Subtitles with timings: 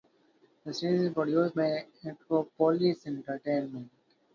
[0.65, 3.91] The series is produced by Acropolis Entertainment.